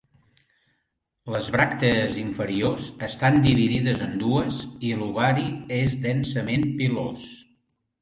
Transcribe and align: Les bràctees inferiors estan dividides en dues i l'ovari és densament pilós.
Les 1.35 1.49
bràctees 1.55 2.17
inferiors 2.23 2.89
estan 3.09 3.39
dividides 3.45 4.03
en 4.09 4.19
dues 4.27 4.65
i 4.91 4.93
l'ovari 5.05 5.49
és 5.85 6.01
densament 6.11 6.71
pilós. 6.83 7.33